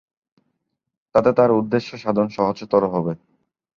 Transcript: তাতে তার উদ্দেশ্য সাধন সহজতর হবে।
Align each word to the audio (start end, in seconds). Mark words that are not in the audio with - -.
তাতে 1.15 1.31
তার 1.37 1.49
উদ্দেশ্য 1.51 1.89
সাধন 1.97 2.27
সহজতর 2.29 2.83
হবে। 2.93 3.13